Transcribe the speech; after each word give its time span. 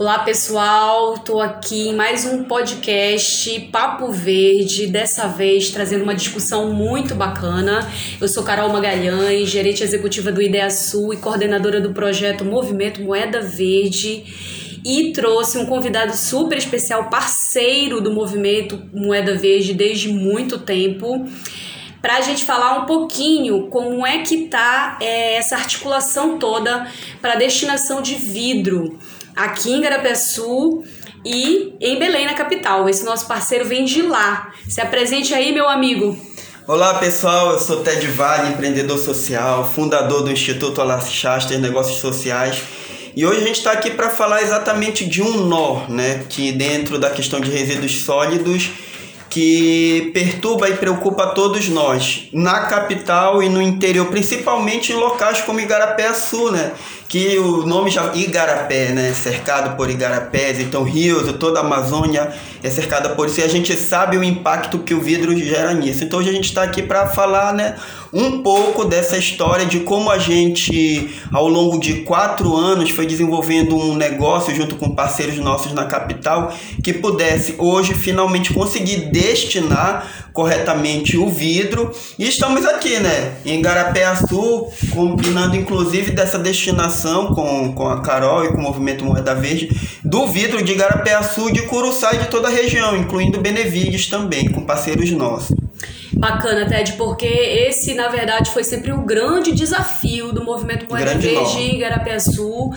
Olá 0.00 0.20
pessoal, 0.20 1.12
estou 1.12 1.42
aqui 1.42 1.88
em 1.88 1.94
mais 1.94 2.24
um 2.24 2.44
podcast 2.44 3.60
Papo 3.70 4.10
Verde, 4.10 4.86
dessa 4.86 5.28
vez 5.28 5.68
trazendo 5.68 6.04
uma 6.04 6.14
discussão 6.14 6.72
muito 6.72 7.14
bacana. 7.14 7.86
Eu 8.18 8.26
sou 8.26 8.42
Carol 8.42 8.70
Magalhães, 8.70 9.50
gerente 9.50 9.82
executiva 9.82 10.32
do 10.32 10.40
Ideia 10.40 10.70
Sul 10.70 11.12
e 11.12 11.18
coordenadora 11.18 11.82
do 11.82 11.92
projeto 11.92 12.46
Movimento 12.46 13.02
Moeda 13.02 13.42
Verde. 13.42 14.24
E 14.86 15.12
trouxe 15.12 15.58
um 15.58 15.66
convidado 15.66 16.16
super 16.16 16.56
especial, 16.56 17.10
parceiro 17.10 18.00
do 18.00 18.10
movimento 18.10 18.82
Moeda 18.94 19.36
Verde 19.36 19.74
desde 19.74 20.08
muito 20.08 20.60
tempo, 20.60 21.28
para 22.00 22.16
a 22.16 22.20
gente 22.22 22.46
falar 22.46 22.78
um 22.78 22.86
pouquinho 22.86 23.66
como 23.66 24.06
é 24.06 24.22
que 24.22 24.46
tá 24.46 24.96
é, 25.02 25.34
essa 25.34 25.56
articulação 25.56 26.38
toda 26.38 26.90
para 27.20 27.34
destinação 27.34 28.00
de 28.00 28.14
vidro 28.14 28.98
aqui 29.44 29.72
em 29.72 29.80
Garapeçu 29.80 30.82
e 31.24 31.74
em 31.80 31.98
Belém, 31.98 32.26
na 32.26 32.34
capital. 32.34 32.88
Esse 32.88 33.04
nosso 33.04 33.26
parceiro 33.26 33.64
vem 33.64 33.84
de 33.84 34.02
lá. 34.02 34.52
Se 34.68 34.80
apresente 34.80 35.34
aí, 35.34 35.52
meu 35.52 35.68
amigo. 35.68 36.16
Olá 36.66 36.94
pessoal, 36.94 37.52
eu 37.52 37.58
sou 37.58 37.82
Ted 37.82 38.06
Vale, 38.08 38.52
empreendedor 38.52 38.98
social, 38.98 39.68
fundador 39.74 40.22
do 40.22 40.30
Instituto 40.30 40.80
Alas 40.80 41.10
Shaster 41.10 41.58
Negócios 41.58 41.98
Sociais. 41.98 42.62
E 43.16 43.26
hoje 43.26 43.40
a 43.40 43.46
gente 43.46 43.56
está 43.56 43.72
aqui 43.72 43.90
para 43.90 44.08
falar 44.08 44.42
exatamente 44.42 45.04
de 45.04 45.20
um 45.20 45.46
nó, 45.46 45.86
né? 45.88 46.24
Que 46.28 46.52
dentro 46.52 46.98
da 46.98 47.10
questão 47.10 47.40
de 47.40 47.50
resíduos 47.50 48.02
sólidos 48.02 48.70
que 49.28 50.10
perturba 50.12 50.68
e 50.68 50.76
preocupa 50.76 51.28
todos 51.28 51.68
nós, 51.68 52.28
na 52.32 52.66
capital 52.66 53.40
e 53.42 53.48
no 53.48 53.62
interior, 53.62 54.06
principalmente 54.06 54.92
em 54.92 54.96
locais 54.96 55.40
como 55.40 55.60
Igarapé 55.60 56.12
Sul, 56.12 56.50
né? 56.50 56.72
Que 57.10 57.36
o 57.40 57.66
nome 57.66 57.90
já 57.90 58.14
Igarapé, 58.14 58.90
né, 58.92 59.12
cercado 59.12 59.76
por 59.76 59.90
igarapés, 59.90 60.60
então 60.60 60.84
rios, 60.84 61.32
toda 61.40 61.58
a 61.58 61.64
Amazônia 61.64 62.32
é 62.62 62.70
cercada 62.70 63.08
por 63.08 63.26
isso 63.26 63.40
e 63.40 63.42
a 63.42 63.48
gente 63.48 63.76
sabe 63.76 64.16
o 64.16 64.22
impacto 64.22 64.78
que 64.78 64.94
o 64.94 65.00
vidro 65.00 65.36
gera 65.36 65.74
nisso. 65.74 66.04
Então 66.04 66.20
hoje 66.20 66.28
a 66.28 66.32
gente 66.32 66.44
está 66.44 66.62
aqui 66.62 66.82
para 66.82 67.08
falar, 67.08 67.52
né, 67.52 67.74
um 68.12 68.42
pouco 68.42 68.84
dessa 68.84 69.16
história 69.16 69.66
de 69.66 69.80
como 69.80 70.08
a 70.08 70.18
gente, 70.18 71.10
ao 71.32 71.48
longo 71.48 71.80
de 71.80 72.02
quatro 72.02 72.56
anos, 72.56 72.90
foi 72.90 73.06
desenvolvendo 73.06 73.76
um 73.76 73.96
negócio 73.96 74.54
junto 74.54 74.76
com 74.76 74.94
parceiros 74.94 75.36
nossos 75.38 75.72
na 75.72 75.86
capital 75.86 76.54
que 76.82 76.92
pudesse 76.92 77.56
hoje 77.58 77.92
finalmente 77.92 78.52
conseguir 78.52 79.10
destinar 79.10 80.28
corretamente 80.32 81.16
o 81.16 81.28
vidro. 81.28 81.90
E 82.16 82.28
estamos 82.28 82.64
aqui, 82.64 83.00
né, 83.00 83.34
em 83.44 83.60
Garapé-Açu, 83.60 84.68
combinando 84.92 85.56
inclusive 85.56 86.12
dessa 86.12 86.38
destinação 86.38 86.99
com, 87.34 87.72
com 87.72 87.88
a 87.88 88.00
Carol 88.00 88.44
e 88.44 88.48
com 88.48 88.58
o 88.58 88.62
Movimento 88.62 89.04
Moeda 89.04 89.34
Verde, 89.34 89.68
do 90.04 90.26
vidro 90.26 90.62
de 90.62 90.74
Garapé-Açu, 90.74 91.52
de 91.52 91.62
Curuçá 91.62 92.14
e 92.14 92.18
de 92.18 92.26
toda 92.28 92.48
a 92.48 92.50
região, 92.50 92.96
incluindo 92.96 93.40
Benevides 93.40 94.08
também, 94.08 94.50
com 94.50 94.64
parceiros 94.64 95.10
nossos. 95.10 95.56
Bacana, 96.12 96.66
Ted, 96.66 96.94
porque 96.94 97.26
esse, 97.26 97.94
na 97.94 98.08
verdade, 98.08 98.50
foi 98.50 98.62
sempre 98.62 98.92
o 98.92 99.02
grande 99.02 99.52
desafio 99.52 100.32
do 100.32 100.44
movimento 100.44 100.86
Moeda 100.88 101.14
Verde 101.14 101.58
em 101.58 101.78
Garapé-Açu, 101.78 102.70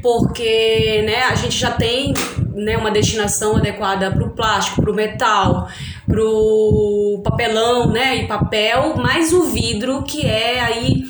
porque 0.00 1.02
né, 1.04 1.24
a 1.24 1.34
gente 1.34 1.58
já 1.58 1.72
tem 1.72 2.14
né, 2.54 2.76
uma 2.76 2.90
destinação 2.90 3.56
adequada 3.56 4.12
para 4.12 4.24
o 4.24 4.30
plástico, 4.30 4.80
para 4.80 4.92
o 4.92 4.94
metal, 4.94 5.68
para 6.06 6.22
o 6.22 7.20
papelão 7.24 7.90
né, 7.90 8.16
e 8.18 8.28
papel, 8.28 8.96
mais 8.96 9.32
o 9.32 9.42
vidro, 9.44 10.02
que 10.04 10.24
é 10.24 10.60
aí 10.60 11.02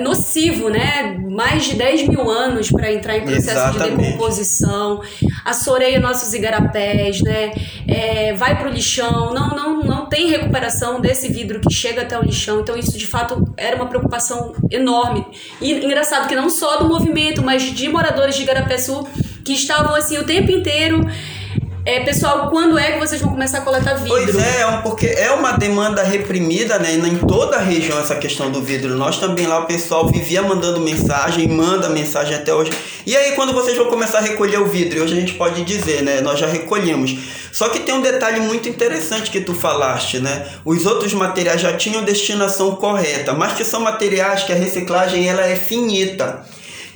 nocivo, 0.00 0.68
né? 0.68 1.18
Mais 1.28 1.64
de 1.64 1.74
10 1.74 2.08
mil 2.08 2.30
anos 2.30 2.70
para 2.70 2.92
entrar 2.92 3.16
em 3.16 3.22
processo 3.22 3.50
Exatamente. 3.50 3.96
de 3.96 3.96
decomposição, 3.96 5.00
assoreia 5.44 6.00
nossos 6.00 6.32
igarapés, 6.34 7.20
né? 7.22 7.52
É, 7.86 8.32
vai 8.34 8.56
para 8.56 8.68
o 8.68 8.72
lixão, 8.72 9.32
não, 9.32 9.50
não, 9.50 9.82
não 9.82 10.06
tem 10.06 10.28
recuperação 10.28 11.00
desse 11.00 11.28
vidro 11.28 11.60
que 11.60 11.72
chega 11.72 12.02
até 12.02 12.18
o 12.18 12.22
lixão. 12.22 12.60
Então, 12.60 12.76
isso 12.76 12.96
de 12.96 13.06
fato 13.06 13.52
era 13.56 13.76
uma 13.76 13.86
preocupação 13.86 14.54
enorme. 14.70 15.26
E 15.60 15.72
engraçado 15.72 16.28
que 16.28 16.34
não 16.34 16.48
só 16.48 16.78
do 16.78 16.88
movimento, 16.88 17.42
mas 17.42 17.62
de 17.62 17.88
moradores 17.88 18.36
de 18.36 18.42
Igarapé 18.42 18.78
Sul 18.78 19.08
que 19.44 19.52
estavam 19.54 19.94
assim 19.94 20.18
o 20.18 20.24
tempo 20.24 20.50
inteiro 20.50 21.06
é, 21.88 22.00
pessoal, 22.00 22.50
quando 22.50 22.78
é 22.78 22.92
que 22.92 22.98
vocês 22.98 23.18
vão 23.18 23.30
começar 23.30 23.58
a 23.58 23.60
coletar 23.62 23.94
vidro? 23.94 24.10
Pois 24.10 24.36
é, 24.36 24.60
é 24.60 24.80
porque 24.82 25.06
é 25.06 25.30
uma 25.30 25.52
demanda 25.52 26.02
reprimida, 26.02 26.78
né? 26.78 26.92
Em 26.92 27.16
toda 27.16 27.56
a 27.56 27.60
região 27.60 27.98
essa 27.98 28.14
questão 28.14 28.50
do 28.50 28.60
vidro. 28.60 28.94
Nós 28.94 29.18
também 29.18 29.46
lá, 29.46 29.60
o 29.60 29.64
pessoal 29.64 30.06
vivia 30.06 30.42
mandando 30.42 30.80
mensagem, 30.80 31.48
manda 31.48 31.88
mensagem 31.88 32.34
até 32.34 32.52
hoje. 32.52 32.72
E 33.06 33.16
aí, 33.16 33.32
quando 33.32 33.54
vocês 33.54 33.74
vão 33.74 33.86
começar 33.86 34.18
a 34.18 34.20
recolher 34.20 34.60
o 34.60 34.66
vidro? 34.66 35.02
Hoje 35.02 35.16
a 35.16 35.20
gente 35.20 35.32
pode 35.32 35.64
dizer, 35.64 36.02
né? 36.02 36.20
Nós 36.20 36.38
já 36.38 36.46
recolhemos. 36.46 37.16
Só 37.50 37.70
que 37.70 37.80
tem 37.80 37.94
um 37.94 38.02
detalhe 38.02 38.40
muito 38.40 38.68
interessante 38.68 39.30
que 39.30 39.40
tu 39.40 39.54
falaste, 39.54 40.18
né? 40.18 40.46
Os 40.66 40.84
outros 40.84 41.14
materiais 41.14 41.62
já 41.62 41.74
tinham 41.74 42.04
destinação 42.04 42.76
correta, 42.76 43.32
mas 43.32 43.54
que 43.54 43.64
são 43.64 43.80
materiais 43.80 44.42
que 44.42 44.52
a 44.52 44.56
reciclagem 44.56 45.26
ela 45.26 45.46
é 45.46 45.56
finita. 45.56 46.44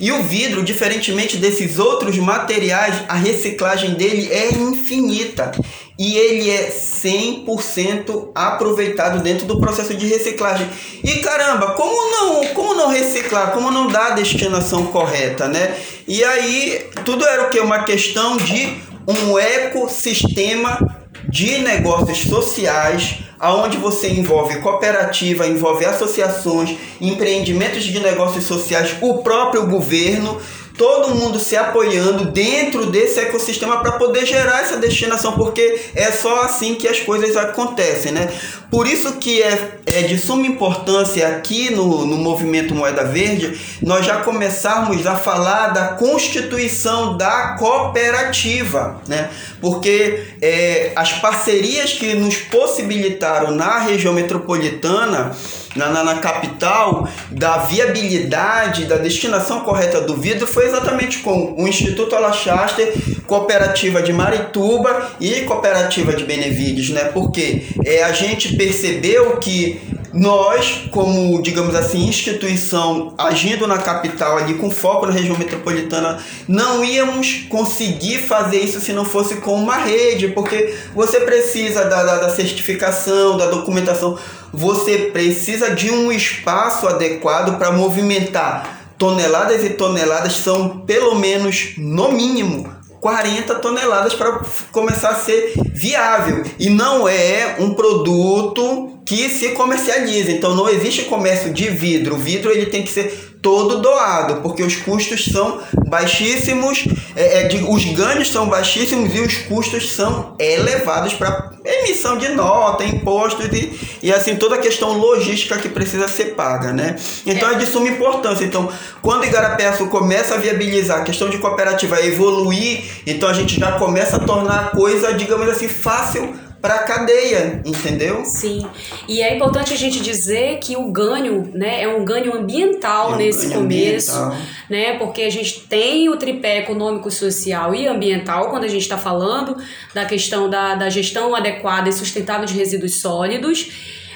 E 0.03 0.11
o 0.11 0.21
vidro, 0.21 0.61
diferentemente 0.61 1.37
desses 1.37 1.79
outros 1.79 2.17
materiais, 2.17 2.93
a 3.07 3.13
reciclagem 3.13 3.93
dele 3.93 4.27
é 4.33 4.53
infinita 4.53 5.53
e 5.97 6.17
ele 6.17 6.49
é 6.49 6.69
100% 6.69 8.31
aproveitado 8.35 9.23
dentro 9.23 9.45
do 9.45 9.61
processo 9.61 9.93
de 9.93 10.05
reciclagem. 10.05 10.69
E 11.01 11.19
caramba, 11.19 11.71
como 11.75 12.11
não, 12.11 12.47
como 12.47 12.73
não 12.73 12.89
reciclar? 12.89 13.51
Como 13.51 13.71
não 13.71 13.87
dar 13.87 14.07
a 14.07 14.15
destinação 14.15 14.87
correta, 14.87 15.47
né? 15.47 15.73
E 16.05 16.21
aí 16.21 16.85
tudo 17.05 17.25
era 17.25 17.43
o 17.43 17.49
que 17.49 17.61
uma 17.61 17.85
questão 17.85 18.35
de 18.35 18.75
um 19.07 19.39
ecossistema 19.39 21.02
de 21.27 21.59
negócios 21.59 22.19
sociais 22.19 23.19
aonde 23.39 23.77
você 23.77 24.07
envolve 24.07 24.59
cooperativa, 24.59 25.45
envolve 25.45 25.83
associações, 25.83 26.77
empreendimentos 27.01 27.83
de 27.83 27.99
negócios 27.99 28.45
sociais, 28.45 28.95
o 29.01 29.17
próprio 29.17 29.67
governo, 29.67 30.39
todo 30.77 31.13
mundo 31.13 31.37
se 31.39 31.57
apoiando 31.57 32.25
dentro 32.25 32.85
desse 32.85 33.19
ecossistema 33.19 33.81
para 33.81 33.93
poder 33.93 34.25
gerar 34.25 34.61
essa 34.61 34.77
destinação, 34.77 35.33
porque 35.33 35.77
é 35.93 36.09
só 36.11 36.43
assim 36.43 36.75
que 36.75 36.87
as 36.87 36.99
coisas 36.99 37.35
acontecem, 37.35 38.13
né? 38.13 38.31
Por 38.73 38.87
isso 38.87 39.17
que 39.17 39.39
é, 39.39 39.77
é 39.85 40.01
de 40.01 40.17
suma 40.17 40.47
importância 40.47 41.27
aqui 41.27 41.69
no, 41.69 42.07
no 42.07 42.17
movimento 42.17 42.73
Moeda 42.73 43.03
Verde 43.03 43.55
nós 43.83 44.03
já 44.03 44.21
começarmos 44.21 45.05
a 45.05 45.15
falar 45.15 45.67
da 45.67 45.89
constituição 45.89 47.15
da 47.15 47.55
cooperativa, 47.59 48.99
né? 49.07 49.29
Porque 49.61 50.23
é, 50.41 50.91
as 50.95 51.13
parcerias 51.13 51.93
que 51.93 52.15
nos 52.15 52.37
possibilitaram 52.37 53.51
na 53.51 53.77
região 53.77 54.11
metropolitana 54.11 55.35
na, 55.75 55.89
na, 55.89 56.03
na, 56.03 56.15
capital 56.15 57.07
da 57.31 57.57
viabilidade, 57.57 58.85
da 58.85 58.97
destinação 58.97 59.61
correta 59.61 60.01
do 60.01 60.15
vidro 60.15 60.45
foi 60.45 60.65
exatamente 60.65 61.19
com 61.19 61.55
o 61.57 61.67
Instituto 61.67 62.15
Alachaster, 62.15 62.93
Cooperativa 63.25 64.01
de 64.01 64.13
Marituba 64.13 65.11
e 65.19 65.41
Cooperativa 65.41 66.13
de 66.13 66.23
Benevides, 66.25 66.89
né? 66.89 67.05
Porque 67.05 67.63
é, 67.85 68.03
a 68.03 68.11
gente 68.11 68.55
percebeu 68.63 69.37
que 69.37 69.81
nós, 70.13 70.87
como, 70.91 71.41
digamos 71.41 71.75
assim, 71.75 72.07
instituição 72.07 73.13
agindo 73.17 73.67
na 73.67 73.79
capital 73.79 74.37
ali 74.37 74.53
com 74.53 74.69
foco 74.69 75.05
na 75.05 75.11
região 75.11 75.37
metropolitana, 75.37 76.23
não 76.47 76.85
íamos 76.85 77.45
conseguir 77.49 78.19
fazer 78.19 78.59
isso 78.59 78.79
se 78.79 78.93
não 78.93 79.03
fosse 79.03 79.37
com 79.37 79.55
uma 79.55 79.75
rede, 79.75 80.29
porque 80.29 80.75
você 80.95 81.19
precisa 81.19 81.83
da, 81.85 82.03
da, 82.03 82.17
da 82.19 82.29
certificação, 82.29 83.37
da 83.37 83.47
documentação, 83.47 84.17
você 84.53 85.09
precisa 85.11 85.71
de 85.71 85.91
um 85.91 86.11
espaço 86.11 86.87
adequado 86.87 87.57
para 87.57 87.71
movimentar. 87.71 88.81
Toneladas 88.97 89.65
e 89.65 89.71
toneladas, 89.71 90.33
são 90.33 90.81
pelo 90.85 91.15
menos, 91.15 91.73
no 91.77 92.11
mínimo, 92.11 92.71
40 93.03 93.55
toneladas 93.55 94.15
para 94.15 94.39
começar 94.71 95.09
a 95.09 95.15
ser 95.15 95.51
viável. 95.73 96.41
E 96.57 96.69
não 96.69 97.05
é 97.05 97.57
um 97.59 97.73
produto 97.73 98.97
que 99.05 99.29
se 99.29 99.49
comercializa. 99.49 100.31
Então 100.31 100.55
não 100.55 100.69
existe 100.69 101.03
comércio 101.03 101.53
de 101.53 101.67
vidro. 101.67 102.15
O 102.15 102.17
vidro 102.17 102.49
ele 102.49 102.67
tem 102.67 102.81
que 102.81 102.89
ser 102.89 103.32
todo 103.43 103.81
doado, 103.81 104.37
porque 104.37 104.63
os 104.63 104.77
custos 104.77 105.25
são 105.25 105.61
baixíssimos, 105.85 106.85
é, 107.13 107.41
é, 107.41 107.47
de, 107.49 107.57
os 107.57 107.83
ganhos 107.83 108.31
são 108.31 108.47
baixíssimos 108.47 109.13
e 109.13 109.19
os 109.19 109.37
custos 109.39 109.91
são 109.91 110.33
elevados 110.39 111.13
para 111.13 111.51
emissão 111.63 112.17
de 112.17 112.29
nota, 112.29 112.85
impostos 112.85 113.45
e, 113.51 113.97
e 114.01 114.13
assim 114.13 114.37
toda 114.37 114.55
a 114.55 114.57
questão 114.57 114.97
logística 114.97 115.57
que 115.57 115.67
precisa 115.67 116.07
ser 116.07 116.35
paga, 116.35 116.71
né? 116.71 116.95
Então 117.25 117.49
é, 117.49 117.53
é 117.53 117.57
de 117.57 117.65
suma 117.65 117.89
importância. 117.89 118.45
Então, 118.45 118.71
quando 119.01 119.25
Igarapé 119.25 119.71
começa 119.89 120.35
a 120.35 120.37
viabilizar 120.37 121.01
a 121.01 121.03
questão 121.03 121.29
de 121.29 121.37
cooperativa, 121.37 121.99
evoluir, 122.01 122.85
então 123.05 123.27
a 123.27 123.33
gente 123.33 123.59
já 123.59 123.73
começa 123.73 124.15
a 124.15 124.19
tornar 124.19 124.59
a 124.59 124.63
coisa, 124.69 125.13
digamos 125.13 125.49
assim, 125.49 125.67
fácil 125.67 126.33
para 126.63 126.75
a 126.75 126.83
cadeia, 126.83 127.61
entendeu? 127.65 128.23
Sim. 128.23 128.65
E 129.05 129.21
é 129.21 129.35
importante 129.35 129.73
a 129.73 129.75
gente 129.75 129.99
dizer 129.99 130.59
que 130.59 130.77
o 130.77 130.89
ganho, 130.93 131.51
né, 131.53 131.83
é 131.83 131.89
um 131.89 132.05
ganho 132.05 132.33
ambiental 132.33 133.11
é 133.11 133.15
um 133.15 133.17
nesse 133.17 133.47
ganho 133.47 133.59
começo, 133.59 134.17
ambiental. 134.17 134.47
né? 134.69 134.97
Porque 134.97 135.23
a 135.23 135.29
gente 135.29 135.59
tem 135.67 136.07
o 136.07 136.15
tripé 136.15 136.59
econômico, 136.59 137.11
social 137.11 137.75
e 137.75 137.85
ambiental 137.85 138.49
quando 138.49 138.63
a 138.63 138.69
gente 138.69 138.83
está 138.83 138.97
falando 138.97 139.57
da 139.93 140.05
questão 140.05 140.49
da, 140.49 140.75
da 140.75 140.89
gestão 140.89 141.35
adequada 141.35 141.89
e 141.89 141.91
sustentável 141.91 142.45
de 142.45 142.53
resíduos 142.53 143.01
sólidos 143.01 143.69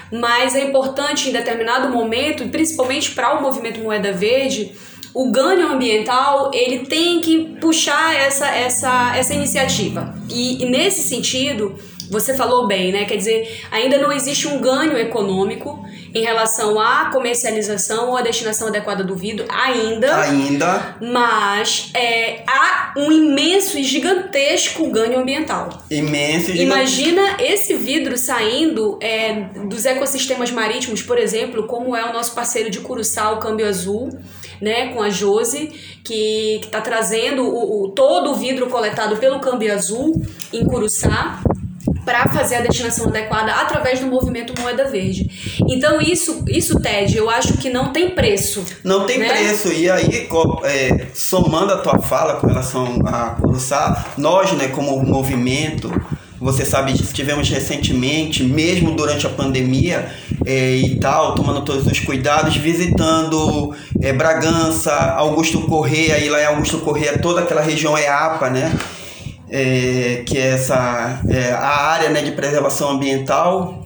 mas 0.10 0.56
é 0.56 0.64
importante 0.64 1.28
em 1.28 1.34
determinado 1.34 1.90
momento, 1.90 2.48
principalmente 2.48 3.12
para 3.12 3.38
o 3.38 3.42
movimento 3.42 3.82
Moeda 3.82 4.14
Verde, 4.14 4.72
o 5.14 5.30
ganho 5.32 5.68
ambiental 5.68 6.50
ele 6.54 6.86
tem 6.86 7.20
que 7.20 7.58
puxar 7.60 8.16
essa, 8.16 8.48
essa, 8.48 9.18
essa 9.18 9.34
iniciativa. 9.34 10.16
E, 10.30 10.64
e 10.64 10.70
nesse 10.70 11.10
sentido, 11.10 11.78
você 12.10 12.34
falou 12.34 12.68
bem, 12.68 12.92
né? 12.92 13.06
Quer 13.06 13.18
dizer, 13.18 13.62
ainda 13.72 13.98
não 13.98 14.12
existe 14.12 14.48
um 14.48 14.60
ganho 14.60 14.98
econômico 14.98 15.86
em 16.14 16.24
relação 16.24 16.80
à 16.80 17.10
comercialização 17.12 18.10
ou 18.10 18.18
à 18.18 18.22
destinação 18.22 18.68
adequada 18.70 19.04
do 19.04 19.16
vidro, 19.16 19.46
ainda. 19.50 20.22
Ainda. 20.22 20.98
Mas 21.02 21.92
é, 21.94 22.44
há 22.48 22.94
um 22.98 23.12
imenso 23.12 23.78
e 23.78 23.84
gigantesco 23.84 24.90
ganho 24.90 25.20
ambiental. 25.20 25.70
Imenso 25.92 26.52
e 26.52 26.62
Imagina 26.62 27.38
esse 27.40 27.74
vidro 27.76 28.18
saindo 28.18 28.98
é, 29.02 29.34
dos 29.68 29.86
ecossistemas 29.86 30.52
marítimos, 30.52 31.02
por 31.02 31.18
exemplo, 31.18 31.68
como 31.68 31.96
é 31.96 32.10
o 32.10 32.14
nosso 32.14 32.34
parceiro 32.34 32.70
de 32.70 32.80
Curuçá, 32.80 33.32
o 33.32 33.38
Câmbio 33.38 33.68
Azul, 33.68 34.10
né, 34.62 34.94
com 34.94 35.02
a 35.02 35.10
Jose, 35.10 35.72
que 36.04 36.62
está 36.64 36.82
trazendo 36.82 37.44
o, 37.44 37.84
o, 37.84 37.90
todo 37.90 38.32
o 38.32 38.36
vidro 38.36 38.68
coletado 38.68 39.18
pelo 39.18 39.40
Câmbio 39.40 39.74
Azul 39.74 40.14
em 40.52 40.66
Curuçá 40.66 41.42
para 42.08 42.26
fazer 42.30 42.56
a 42.56 42.62
destinação 42.62 43.10
adequada 43.10 43.52
através 43.52 44.00
do 44.00 44.06
movimento 44.08 44.54
Moeda 44.62 44.86
Verde. 44.86 45.30
Então 45.68 46.00
isso, 46.00 46.46
isso 46.48 46.80
Ted, 46.80 47.18
eu 47.18 47.30
acho 47.30 47.58
que 47.58 47.70
não 47.70 47.92
tem 47.92 48.12
preço. 48.12 48.64
Não 48.82 49.06
tem 49.06 49.20
né? 49.20 49.28
preço. 49.28 49.74
E 49.74 49.90
aí, 49.90 50.30
é, 50.64 51.08
somando 51.14 51.74
a 51.74 51.80
tua 51.80 52.00
fala 52.00 52.36
com 52.36 52.48
relação 52.48 53.00
a 53.06 53.32
Curuçá, 53.32 54.06
nós, 54.18 54.54
né, 54.54 54.70
como 54.70 55.04
movimento, 55.04 55.92
você 56.40 56.64
sabe 56.64 56.94
disso, 56.94 57.14
tivemos 57.14 57.50
recentemente, 57.50 58.42
mesmo 58.42 58.96
durante 58.96 59.28
a 59.28 59.30
pandemia 59.30 60.10
é, 60.46 60.76
e 60.76 60.96
tal, 61.02 61.36
tomando 61.36 61.66
todos 61.66 61.86
os 61.86 62.00
cuidados, 62.00 62.56
visitando 62.56 63.76
é, 64.02 64.14
Bragança, 64.14 64.94
Augusto 64.94 65.60
Correia, 65.64 66.18
e 66.20 66.30
lá 66.30 66.42
em 66.42 66.46
Augusto 66.46 66.78
Correia 66.78 67.20
toda 67.20 67.42
aquela 67.42 67.62
região 67.62 67.98
é 67.98 68.08
APA, 68.08 68.50
né? 68.50 68.72
É, 69.50 70.24
que 70.26 70.38
é 70.38 70.50
essa 70.50 71.22
é, 71.30 71.52
a 71.52 71.68
área 71.68 72.10
né, 72.10 72.22
de 72.22 72.32
preservação 72.32 72.92
ambiental. 72.92 73.86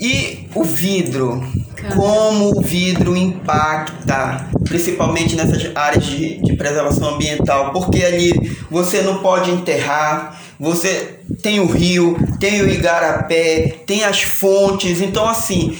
E 0.00 0.46
o 0.54 0.62
vidro 0.62 1.42
como 1.94 2.58
o 2.58 2.60
vidro 2.60 3.16
impacta 3.16 4.48
principalmente 4.64 5.36
nessas 5.36 5.70
áreas 5.74 6.04
de, 6.04 6.40
de 6.40 6.56
preservação 6.56 7.14
ambiental 7.14 7.72
porque 7.72 8.04
ali 8.04 8.32
você 8.70 9.02
não 9.02 9.18
pode 9.18 9.50
enterrar 9.50 10.40
você 10.58 11.20
tem 11.42 11.60
o 11.60 11.66
rio 11.66 12.16
tem 12.40 12.62
o 12.62 12.68
igarapé 12.68 13.76
tem 13.86 14.04
as 14.04 14.22
fontes. 14.22 15.00
Então 15.00 15.28
assim 15.28 15.76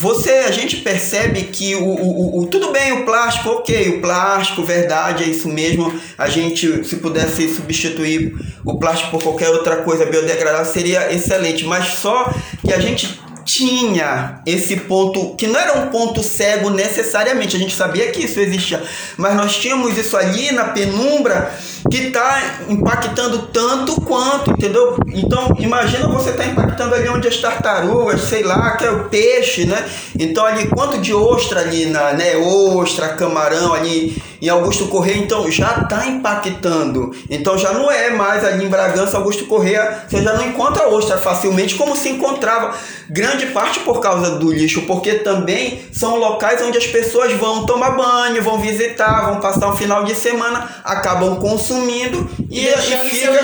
você 0.00 0.30
a 0.30 0.50
gente 0.50 0.78
percebe 0.78 1.42
que 1.42 1.74
o, 1.74 1.84
o, 1.84 2.40
o, 2.40 2.46
tudo 2.46 2.72
bem 2.72 2.90
o 2.90 3.04
plástico 3.04 3.50
ok 3.50 3.98
o 3.98 4.00
plástico 4.00 4.62
verdade 4.62 5.24
é 5.24 5.26
isso 5.26 5.46
mesmo. 5.46 5.92
A 6.16 6.26
gente 6.26 6.88
se 6.88 6.96
pudesse 6.96 7.54
substituir 7.54 8.34
o 8.64 8.78
plástico 8.78 9.10
por 9.10 9.22
qualquer 9.22 9.50
outra 9.50 9.76
coisa 9.82 10.06
biodegradável 10.06 10.72
seria 10.72 11.12
excelente. 11.12 11.66
Mas 11.66 11.98
só 11.98 12.32
que 12.64 12.72
a 12.72 12.80
gente 12.80 13.20
tinha 13.52 14.40
esse 14.46 14.76
ponto 14.76 15.34
que 15.34 15.46
não 15.46 15.58
era 15.58 15.80
um 15.80 15.88
ponto 15.88 16.22
cego 16.22 16.70
necessariamente 16.70 17.56
a 17.56 17.58
gente 17.58 17.74
sabia 17.74 18.10
que 18.10 18.24
isso 18.24 18.38
existia 18.38 18.82
mas 19.16 19.34
nós 19.34 19.56
tínhamos 19.56 19.96
isso 19.98 20.16
ali 20.16 20.52
na 20.52 20.64
penumbra 20.64 21.52
que 21.88 21.96
está 21.96 22.60
impactando 22.68 23.48
tanto 23.52 24.00
quanto, 24.02 24.50
entendeu? 24.50 24.96
Então, 25.08 25.54
imagina 25.58 26.08
você 26.08 26.32
tá 26.32 26.44
impactando 26.44 26.94
ali 26.94 27.08
onde 27.08 27.28
as 27.28 27.36
tartarugas, 27.36 28.22
sei 28.22 28.42
lá, 28.42 28.76
que 28.76 28.84
é 28.84 28.90
o 28.90 29.08
peixe, 29.08 29.64
né? 29.64 29.88
Então, 30.18 30.44
ali, 30.44 30.68
quanto 30.68 30.98
de 30.98 31.14
ostra 31.14 31.60
ali, 31.60 31.86
na, 31.86 32.12
né? 32.12 32.36
Ostra, 32.36 33.10
camarão 33.10 33.72
ali 33.72 34.22
em 34.40 34.48
Augusto 34.48 34.86
Correia, 34.86 35.18
então 35.18 35.50
já 35.50 35.82
está 35.82 36.06
impactando. 36.06 37.10
Então, 37.28 37.58
já 37.58 37.72
não 37.72 37.90
é 37.90 38.10
mais 38.10 38.44
ali 38.44 38.64
em 38.64 38.68
Bragança, 38.68 39.16
Augusto 39.16 39.46
Correia, 39.46 40.04
você 40.08 40.22
já 40.22 40.32
não 40.32 40.46
encontra 40.46 40.88
ostra 40.88 41.18
facilmente 41.18 41.74
como 41.74 41.96
se 41.96 42.08
encontrava. 42.08 42.74
Grande 43.08 43.46
parte 43.46 43.80
por 43.80 44.00
causa 44.00 44.38
do 44.38 44.52
lixo, 44.52 44.82
porque 44.82 45.14
também 45.14 45.82
são 45.92 46.16
locais 46.16 46.62
onde 46.62 46.78
as 46.78 46.86
pessoas 46.86 47.32
vão 47.32 47.66
tomar 47.66 47.90
banho, 47.90 48.42
vão 48.42 48.58
visitar, 48.58 49.26
vão 49.30 49.40
passar 49.40 49.68
um 49.68 49.76
final 49.76 50.04
de 50.04 50.14
semana, 50.14 50.68
acabam 50.84 51.36
consumindo 51.36 52.28
e, 52.48 52.66
e 52.66 52.76
fica 53.10 53.42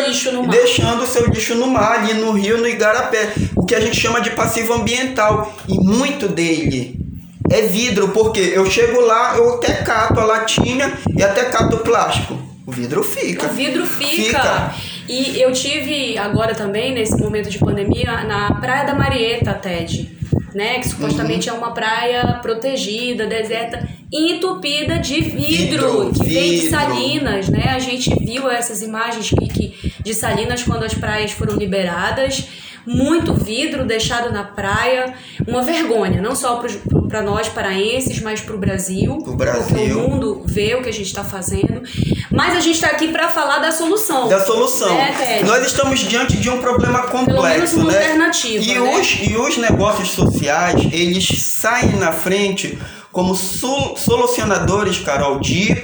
deixando 0.49 1.03
o 1.03 1.07
seu 1.07 1.27
lixo 1.27 1.55
no 1.55 1.67
mar, 1.67 2.01
ali 2.01 2.15
no 2.15 2.33
rio, 2.33 2.59
no 2.59 2.69
igarapé. 2.69 3.33
O 3.55 3.65
que 3.65 3.75
a 3.75 3.81
gente 3.81 4.01
chama 4.01 4.21
de 4.21 4.31
passivo 4.31 4.73
ambiental. 4.75 5.53
E 5.69 5.79
muito 5.79 6.29
dele 6.29 7.06
é 7.51 7.63
vidro, 7.63 8.09
porque 8.09 8.41
eu 8.41 8.69
chego 8.71 9.01
lá, 9.01 9.37
eu 9.37 9.55
até 9.55 9.75
cato 9.75 10.19
a 10.19 10.25
latinha 10.25 10.93
e 11.17 11.23
até 11.23 11.45
cato 11.45 11.77
o 11.77 11.81
plástico. 11.81 12.39
O 12.67 12.73
vidro 12.73 13.03
fica. 13.05 13.47
O 13.47 13.51
vidro 13.51 13.87
fica. 13.87 14.41
fica. 14.41 14.75
E 15.09 15.41
eu 15.41 15.53
tive 15.53 16.19
agora 16.19 16.53
também, 16.53 16.93
nesse 16.93 17.17
momento 17.17 17.49
de 17.49 17.59
pandemia, 17.59 18.25
na 18.25 18.55
Praia 18.55 18.85
da 18.85 18.95
Marieta, 18.95 19.55
Ted. 19.55 20.17
Né, 20.53 20.79
que 20.79 20.89
supostamente 20.89 21.51
uhum. 21.51 21.57
é 21.57 21.59
uma 21.59 21.75
praia 21.75 22.39
protegida, 22.41 23.27
deserta 23.27 23.87
entupida 24.11 24.99
de 24.99 25.21
vidro, 25.21 25.37
vidro 25.37 26.13
que 26.15 26.25
vidro. 26.25 26.41
vem 26.41 26.51
de 26.53 26.71
Salinas, 26.71 27.49
né? 27.51 27.65
A 27.75 27.79
gente 27.79 28.09
viu 28.25 28.51
essas 28.51 28.81
imagens 28.81 29.29
que, 29.29 29.49
que, 29.49 29.93
de 30.03 30.15
Salinas 30.15 30.63
quando 30.63 30.85
as 30.85 30.95
praias 30.95 31.33
foram 31.33 31.57
liberadas. 31.57 32.49
Muito 32.87 33.35
vidro 33.35 33.85
deixado 33.85 34.33
na 34.33 34.45
praia, 34.45 35.15
uma 35.47 35.63
vergonha, 35.63 36.23
não 36.23 36.37
só 36.37 36.63
para 37.09 37.23
nós 37.23 37.49
paraenses, 37.49 38.21
mas 38.21 38.41
para 38.41 38.55
o 38.55 38.59
Brasil, 38.59 39.19
para 39.37 39.59
o 39.59 40.09
mundo 40.09 40.43
ver 40.47 40.77
o 40.77 40.83
que 40.83 40.89
a 40.89 40.93
gente 40.93 41.07
está 41.07 41.25
fazendo. 41.25 41.83
Mas 42.31 42.57
a 42.57 42.61
gente 42.61 42.77
está 42.77 42.89
aqui 42.89 43.09
para 43.09 43.29
falar 43.29 43.59
da 43.59 43.73
solução. 43.73 44.29
Da 44.29 44.41
solução. 44.41 44.95
Né, 44.95 45.43
nós 45.45 45.67
estamos 45.67 46.01
diante 46.01 46.37
de 46.37 46.49
um 46.49 46.59
problema 46.59 47.03
complexo, 47.09 47.83
né? 47.85 47.99
Alternativa, 47.99 48.65
e, 48.65 48.79
né? 48.79 48.99
os, 48.99 49.19
e 49.23 49.37
os 49.37 49.57
negócios 49.59 50.11
sociais, 50.11 50.81
eles 50.93 51.27
saem 51.43 51.97
na 51.97 52.13
frente 52.13 52.79
como 53.11 53.35
solucionadores, 53.35 54.99
Carol, 54.99 55.41
de 55.41 55.75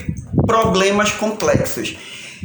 problemas 0.46 1.12
complexos. 1.12 1.96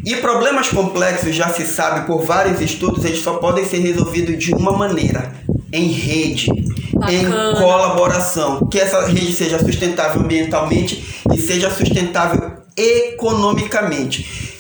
E 0.05 0.15
problemas 0.17 0.69
complexos, 0.69 1.35
já 1.35 1.49
se 1.49 1.65
sabe 1.65 2.05
por 2.05 2.23
vários 2.23 2.61
estudos, 2.61 3.03
eles 3.03 3.19
só 3.19 3.35
podem 3.35 3.65
ser 3.65 3.79
resolvidos 3.79 4.37
de 4.43 4.53
uma 4.53 4.71
maneira: 4.71 5.31
em 5.71 5.87
rede, 5.87 6.47
Bacana. 6.93 7.51
em 7.51 7.55
colaboração. 7.55 8.67
Que 8.67 8.79
essa 8.79 9.05
rede 9.07 9.33
seja 9.33 9.59
sustentável 9.59 10.21
ambientalmente 10.21 11.23
e 11.33 11.37
seja 11.37 11.69
sustentável 11.69 12.51
economicamente. 12.75 14.56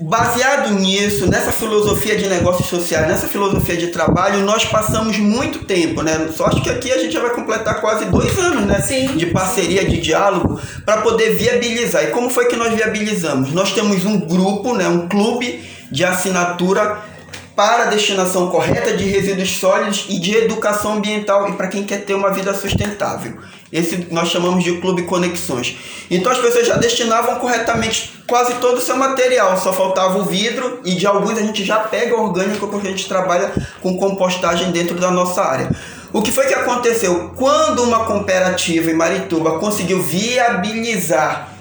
Baseado 0.00 0.74
nisso, 0.74 1.30
nessa 1.30 1.52
filosofia 1.52 2.16
de 2.16 2.28
negócios 2.28 2.66
sociais, 2.66 3.06
nessa 3.06 3.28
filosofia 3.28 3.76
de 3.76 3.88
trabalho, 3.88 4.40
nós 4.40 4.64
passamos 4.64 5.18
muito 5.18 5.64
tempo, 5.66 6.02
né? 6.02 6.30
Só 6.36 6.46
acho 6.46 6.60
que 6.62 6.68
aqui 6.68 6.90
a 6.90 6.98
gente 6.98 7.12
já 7.12 7.20
vai 7.20 7.30
completar 7.30 7.80
quase 7.80 8.06
dois 8.06 8.36
anos, 8.36 8.66
né? 8.66 8.80
Sim. 8.80 9.16
De 9.16 9.26
parceria, 9.26 9.84
de 9.84 10.00
diálogo, 10.00 10.60
para 10.84 11.02
poder 11.02 11.36
viabilizar. 11.36 12.02
E 12.02 12.06
como 12.08 12.28
foi 12.28 12.46
que 12.46 12.56
nós 12.56 12.74
viabilizamos? 12.74 13.52
Nós 13.52 13.72
temos 13.72 14.04
um 14.04 14.18
grupo, 14.18 14.74
né? 14.74 14.88
Um 14.88 15.06
clube 15.06 15.62
de 15.92 16.04
assinatura 16.04 16.98
para 17.54 17.84
a 17.84 17.86
destinação 17.86 18.50
correta 18.50 18.96
de 18.96 19.04
resíduos 19.04 19.50
sólidos 19.58 20.06
e 20.08 20.18
de 20.18 20.34
educação 20.36 20.94
ambiental 20.94 21.48
e 21.48 21.52
para 21.52 21.68
quem 21.68 21.84
quer 21.84 22.04
ter 22.04 22.14
uma 22.14 22.30
vida 22.30 22.52
sustentável. 22.52 23.38
Esse 23.74 24.06
nós 24.12 24.28
chamamos 24.28 24.62
de 24.62 24.74
Clube 24.74 25.02
Conexões. 25.02 25.76
Então 26.08 26.30
as 26.30 26.38
pessoas 26.38 26.64
já 26.64 26.76
destinavam 26.76 27.40
corretamente 27.40 28.12
quase 28.24 28.54
todo 28.54 28.78
o 28.78 28.80
seu 28.80 28.96
material, 28.96 29.60
só 29.60 29.72
faltava 29.72 30.16
o 30.16 30.24
vidro 30.24 30.78
e 30.84 30.94
de 30.94 31.04
alguns 31.04 31.36
a 31.36 31.42
gente 31.42 31.64
já 31.64 31.78
pega 31.78 32.14
orgânico 32.14 32.68
porque 32.68 32.86
a 32.86 32.90
gente 32.90 33.08
trabalha 33.08 33.52
com 33.82 33.98
compostagem 33.98 34.70
dentro 34.70 34.94
da 34.94 35.10
nossa 35.10 35.42
área. 35.42 35.70
O 36.12 36.22
que 36.22 36.30
foi 36.30 36.46
que 36.46 36.54
aconteceu? 36.54 37.32
Quando 37.36 37.82
uma 37.82 38.04
cooperativa 38.04 38.92
em 38.92 38.94
Marituba 38.94 39.58
conseguiu 39.58 40.00
viabilizar 40.00 41.53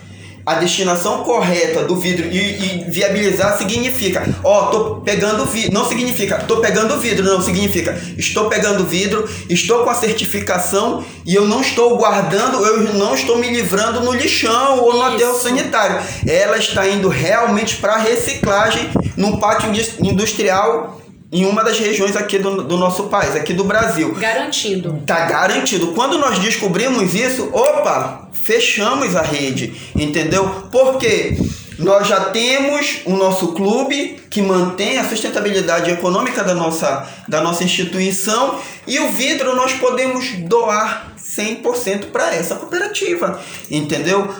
a 0.45 0.55
destinação 0.55 1.23
correta 1.23 1.83
do 1.85 1.95
vidro 1.95 2.27
e, 2.27 2.37
e 2.37 2.85
viabilizar 2.89 3.57
significa, 3.57 4.27
ó, 4.43 4.67
tô 4.67 4.95
pegando 4.95 5.45
vidro, 5.45 5.73
não 5.73 5.87
significa 5.87 6.39
tô 6.39 6.57
pegando 6.57 6.97
vidro, 6.99 7.23
não 7.23 7.41
significa 7.41 7.97
estou 8.17 8.49
pegando 8.49 8.85
vidro, 8.85 9.27
estou 9.49 9.83
com 9.83 9.89
a 9.89 9.95
certificação 9.95 11.03
e 11.25 11.33
eu 11.33 11.47
não 11.47 11.61
estou 11.61 11.97
guardando, 11.97 12.65
eu 12.65 12.93
não 12.93 13.15
estou 13.15 13.37
me 13.37 13.49
livrando 13.49 14.01
no 14.01 14.11
lixão 14.11 14.79
ou 14.79 14.93
no 14.93 15.01
aterro 15.03 15.35
sanitário. 15.35 16.01
Ela 16.27 16.57
está 16.57 16.87
indo 16.87 17.07
realmente 17.07 17.77
para 17.77 17.97
reciclagem 17.97 18.89
num 19.15 19.37
pátio 19.37 19.71
industrial 20.01 20.99
em 21.33 21.45
uma 21.45 21.63
das 21.63 21.79
regiões 21.79 22.15
aqui 22.15 22.37
do, 22.37 22.63
do 22.63 22.77
nosso 22.77 23.05
país, 23.05 23.35
aqui 23.35 23.53
do 23.53 23.63
Brasil. 23.63 24.13
Garantido. 24.13 25.01
Tá 25.05 25.25
garantido. 25.25 25.87
Quando 25.87 26.19
nós 26.19 26.37
descobrimos 26.37 27.15
isso, 27.15 27.49
opa, 27.51 28.29
fechamos 28.43 29.15
a 29.15 29.21
rede, 29.21 29.73
entendeu? 29.95 30.67
Porque 30.71 31.37
nós 31.79 32.07
já 32.07 32.25
temos 32.25 33.01
o 33.05 33.15
nosso 33.15 33.53
clube 33.53 34.19
que 34.29 34.41
mantém 34.41 34.99
a 34.99 35.07
sustentabilidade 35.07 35.89
econômica 35.91 36.43
da 36.43 36.53
nossa, 36.53 37.07
da 37.27 37.41
nossa 37.41 37.63
instituição 37.63 38.59
e 38.85 38.99
o 38.99 39.11
vidro 39.11 39.55
nós 39.55 39.73
podemos 39.73 40.31
doar 40.47 41.13
100% 41.17 42.11
para 42.11 42.35
essa 42.35 42.55
cooperativa, 42.55 43.39
entendeu? 43.71 44.33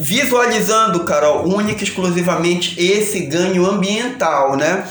Visualizando, 0.00 1.04
Carol, 1.04 1.46
única 1.46 1.82
e 1.82 1.84
exclusivamente 1.84 2.80
esse 2.82 3.20
ganho 3.20 3.66
ambiental, 3.66 4.56
né? 4.56 4.86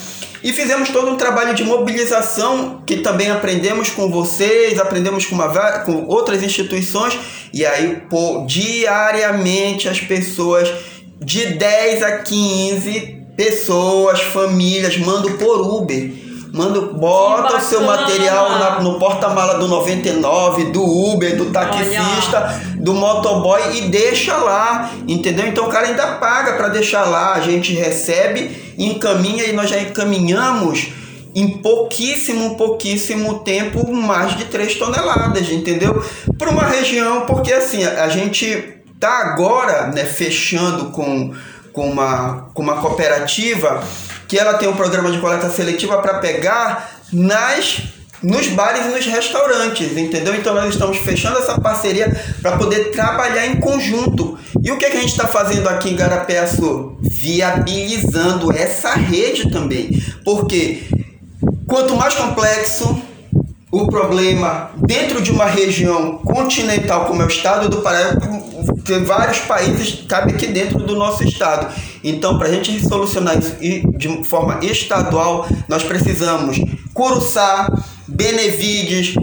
E 0.47 0.53
fizemos 0.53 0.87
todo 0.87 1.11
um 1.11 1.17
trabalho 1.17 1.53
de 1.53 1.65
mobilização 1.65 2.81
que 2.85 2.99
também 2.99 3.29
aprendemos 3.29 3.89
com 3.89 4.09
vocês, 4.09 4.79
aprendemos 4.79 5.25
com, 5.25 5.35
uma, 5.35 5.49
com 5.79 6.05
outras 6.05 6.41
instituições, 6.41 7.19
e 7.53 7.65
aí, 7.65 8.03
pô, 8.09 8.45
diariamente 8.47 9.89
as 9.89 9.99
pessoas 9.99 10.73
de 11.19 11.47
10 11.47 12.01
a 12.01 12.19
15 12.19 13.25
pessoas, 13.35 14.21
famílias, 14.21 14.97
mandam 14.97 15.35
por 15.35 15.59
Uber 15.59 16.26
Manda, 16.57 16.81
bota 16.81 17.57
o 17.57 17.61
seu 17.61 17.81
material 17.81 18.49
na, 18.57 18.81
no 18.81 18.97
porta-mala 18.97 19.59
do 19.59 19.67
99, 19.67 20.71
do 20.71 20.83
Uber, 20.83 21.37
do 21.37 21.51
taxista, 21.51 22.37
Olha. 22.39 22.81
do 22.81 22.95
motoboy 22.95 23.61
e 23.77 23.81
deixa 23.89 24.35
lá, 24.37 24.89
entendeu? 25.07 25.45
Então 25.45 25.65
o 25.65 25.69
cara 25.69 25.85
ainda 25.85 26.15
paga 26.15 26.53
para 26.53 26.69
deixar 26.69 27.03
lá, 27.03 27.33
a 27.33 27.41
gente 27.41 27.73
recebe, 27.73 28.73
encaminha 28.75 29.43
e 29.43 29.53
nós 29.53 29.69
já 29.69 29.79
encaminhamos 29.79 30.87
em 31.35 31.47
pouquíssimo, 31.59 32.55
pouquíssimo 32.55 33.39
tempo 33.41 33.93
mais 33.93 34.35
de 34.35 34.45
3 34.45 34.73
toneladas, 34.79 35.51
entendeu? 35.51 36.03
Para 36.39 36.49
uma 36.49 36.65
região, 36.65 37.27
porque 37.27 37.53
assim, 37.53 37.83
a 37.85 38.09
gente 38.09 38.81
tá 38.99 39.19
agora, 39.19 39.91
né, 39.93 40.03
fechando 40.05 40.85
com, 40.85 41.35
com, 41.71 41.87
uma, 41.87 42.49
com 42.55 42.63
uma 42.63 42.77
cooperativa 42.77 43.83
que 44.27 44.37
ela 44.37 44.55
tem 44.55 44.67
um 44.67 44.75
programa 44.75 45.11
de 45.11 45.19
coleta 45.19 45.49
seletiva 45.49 46.01
para 46.01 46.19
pegar 46.19 46.91
nas 47.11 47.81
nos 48.21 48.47
bares 48.47 48.85
e 48.85 48.89
nos 48.89 49.05
restaurantes, 49.05 49.95
entendeu? 49.95 50.33
Então 50.35 50.53
nós 50.55 50.69
estamos 50.69 50.97
fechando 50.97 51.37
essa 51.37 51.59
parceria 51.59 52.19
para 52.41 52.57
poder 52.57 52.91
trabalhar 52.91 53.45
em 53.45 53.59
conjunto. 53.59 54.37
E 54.63 54.71
o 54.71 54.77
que, 54.77 54.85
é 54.85 54.89
que 54.89 54.97
a 54.97 55.01
gente 55.01 55.11
está 55.11 55.27
fazendo 55.27 55.67
aqui 55.69 55.89
em 55.91 55.95
Garapé? 55.95 56.43
Viabilizando 56.99 58.51
essa 58.51 58.95
rede 58.95 59.51
também. 59.51 60.01
Porque 60.23 60.83
quanto 61.67 61.95
mais 61.95 62.15
complexo 62.15 63.01
o 63.71 63.87
problema 63.87 64.71
dentro 64.77 65.21
de 65.21 65.29
uma 65.29 65.45
região 65.45 66.17
continental 66.19 67.05
como 67.05 67.21
é 67.21 67.25
o 67.25 67.27
estado 67.27 67.69
do 67.69 67.81
Pará, 67.81 68.15
tem 68.85 69.03
vários 69.03 69.39
países 69.39 70.05
cabe 70.07 70.31
aqui 70.31 70.47
dentro 70.47 70.79
do 70.79 70.95
nosso 70.95 71.23
estado. 71.23 71.67
Então, 72.03 72.37
para 72.37 72.47
a 72.47 72.51
gente 72.51 72.85
solucionar 72.87 73.37
isso 73.37 73.55
de 73.97 74.23
forma 74.23 74.59
estadual, 74.63 75.47
nós 75.67 75.83
precisamos 75.83 76.57
Curuçá, 76.93 77.67
Benevides, 78.07 79.15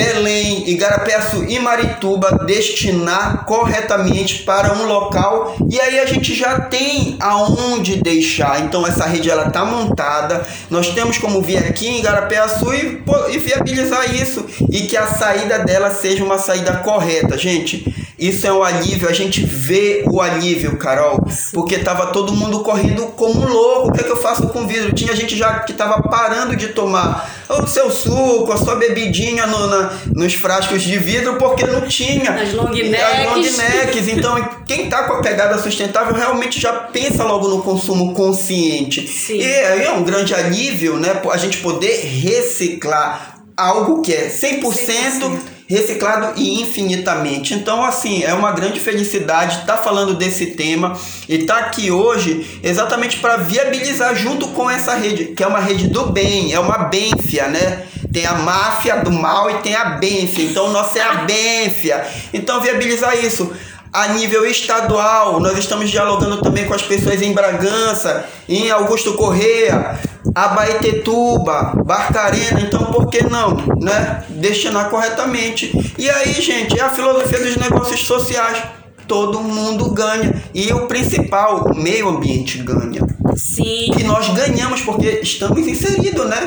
Belém, 0.00 0.70
Igarapé-Açu 0.70 1.44
e 1.44 1.58
Marituba 1.58 2.44
destinar 2.46 3.44
corretamente 3.44 4.42
para 4.44 4.72
um 4.72 4.86
local 4.86 5.54
e 5.70 5.78
aí 5.78 6.00
a 6.00 6.06
gente 6.06 6.34
já 6.34 6.58
tem 6.58 7.18
aonde 7.20 7.96
deixar. 7.96 8.62
Então 8.62 8.86
essa 8.86 9.04
rede 9.04 9.28
ela 9.28 9.48
está 9.48 9.62
montada, 9.62 10.46
nós 10.70 10.88
temos 10.88 11.18
como 11.18 11.42
vir 11.42 11.58
aqui 11.58 11.86
em 11.86 11.98
Igarapé-Açu 11.98 12.72
e, 12.72 13.02
e 13.34 13.38
viabilizar 13.38 14.14
isso 14.14 14.46
e 14.70 14.82
que 14.86 14.96
a 14.96 15.06
saída 15.06 15.58
dela 15.58 15.90
seja 15.90 16.24
uma 16.24 16.38
saída 16.38 16.78
correta, 16.78 17.36
gente. 17.36 17.94
Isso 18.20 18.46
é 18.46 18.52
um 18.52 18.62
alívio, 18.62 19.08
a 19.08 19.14
gente 19.14 19.42
vê 19.42 20.04
o 20.06 20.20
alívio, 20.20 20.76
Carol, 20.76 21.26
porque 21.54 21.78
tava 21.78 22.08
todo 22.08 22.34
mundo 22.34 22.60
correndo 22.60 23.06
como 23.16 23.48
louco. 23.48 23.88
O 23.88 23.92
que 23.92 24.00
é 24.00 24.04
que 24.04 24.10
eu 24.10 24.20
faço 24.20 24.46
com 24.48 24.66
vidro? 24.66 24.92
Tinha 24.92 25.16
gente 25.16 25.34
já 25.34 25.60
que 25.60 25.72
tava 25.72 26.02
parando 26.02 26.54
de 26.54 26.68
tomar 26.68 27.30
o 27.48 27.66
seu 27.66 27.90
suco, 27.90 28.52
a 28.52 28.58
sua 28.58 28.76
bebidinha 28.76 29.46
no, 29.46 29.66
na, 29.68 29.89
nos 30.14 30.34
frascos 30.34 30.82
de 30.82 30.98
vidro, 30.98 31.36
porque 31.36 31.66
não 31.66 31.82
tinha. 31.82 32.30
As 32.32 32.52
long 32.52 32.70
necks. 32.70 33.02
As 33.02 33.26
long 33.26 33.42
necks. 33.42 34.08
Então, 34.08 34.48
quem 34.66 34.88
tá 34.88 35.04
com 35.04 35.14
a 35.14 35.20
pegada 35.20 35.58
sustentável 35.58 36.14
realmente 36.14 36.60
já 36.60 36.72
pensa 36.72 37.24
logo 37.24 37.48
no 37.48 37.62
consumo 37.62 38.14
consciente. 38.14 39.06
Sim. 39.06 39.38
E 39.38 39.44
é 39.44 39.92
um 39.92 40.02
grande 40.02 40.34
alívio, 40.34 40.98
né? 40.98 41.20
A 41.30 41.36
gente 41.36 41.58
poder 41.58 42.00
reciclar 42.04 43.40
algo 43.56 44.02
que 44.02 44.12
é 44.12 44.28
100%, 44.28 44.62
100% 44.62 45.38
reciclado 45.70 46.32
e 46.36 46.60
infinitamente. 46.60 47.54
Então, 47.54 47.84
assim, 47.84 48.24
é 48.24 48.34
uma 48.34 48.50
grande 48.50 48.80
felicidade 48.80 49.60
estar 49.60 49.76
tá 49.76 49.82
falando 49.82 50.14
desse 50.14 50.46
tema 50.46 50.98
e 51.28 51.36
estar 51.36 51.54
tá 51.54 51.60
aqui 51.60 51.92
hoje 51.92 52.58
exatamente 52.60 53.18
para 53.18 53.36
viabilizar 53.36 54.16
junto 54.16 54.48
com 54.48 54.68
essa 54.68 54.96
rede, 54.96 55.26
que 55.26 55.44
é 55.44 55.46
uma 55.46 55.60
rede 55.60 55.86
do 55.86 56.06
bem, 56.06 56.52
é 56.52 56.58
uma 56.58 56.78
bênfia, 56.78 57.46
né? 57.46 57.84
Tem 58.12 58.26
a 58.26 58.34
máfia 58.34 58.96
do 58.96 59.12
mal 59.12 59.48
e 59.48 59.54
tem 59.58 59.76
a 59.76 59.90
bênfia. 59.90 60.42
Então, 60.42 60.72
nossa 60.72 60.98
é 60.98 61.02
a 61.02 61.14
bênfia. 61.22 62.04
Então, 62.34 62.60
viabilizar 62.60 63.16
isso 63.16 63.52
a 63.92 64.08
nível 64.08 64.44
estadual. 64.46 65.38
Nós 65.38 65.56
estamos 65.56 65.88
dialogando 65.88 66.42
também 66.42 66.64
com 66.64 66.74
as 66.74 66.82
pessoas 66.82 67.22
em 67.22 67.32
Bragança, 67.32 68.24
em 68.48 68.70
Augusto 68.70 69.14
Correia, 69.14 69.98
Abaetetuba, 70.34 71.82
Barcarena, 71.84 72.60
então 72.60 72.86
por 72.86 73.08
que 73.08 73.22
não, 73.24 73.56
né? 73.80 74.24
Destinar 74.28 74.90
corretamente. 74.90 75.94
E 75.98 76.08
aí, 76.08 76.32
gente, 76.40 76.78
é 76.78 76.82
a 76.82 76.90
filosofia 76.90 77.38
dos 77.38 77.56
negócios 77.56 78.00
sociais. 78.04 78.62
Todo 79.06 79.40
mundo 79.40 79.90
ganha. 79.90 80.40
E 80.54 80.72
o 80.72 80.86
principal, 80.86 81.72
o 81.72 81.76
meio 81.76 82.08
ambiente 82.08 82.58
ganha. 82.58 83.00
Sim. 83.34 83.90
Que 83.96 84.04
nós 84.04 84.28
ganhamos 84.28 84.82
porque 84.82 85.20
estamos 85.22 85.66
inseridos, 85.66 86.26
né? 86.28 86.46